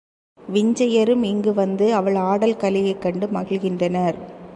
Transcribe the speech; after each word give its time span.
விஞ்சையரும் 0.39 1.23
இங்கு 1.23 1.53
வந்து 1.53 1.93
அவள் 1.93 2.15
ஆடல் 2.15 2.57
கலையைக் 2.57 3.01
கண்டு 3.01 3.27
மகிழ்கின்றனர். 3.27 4.17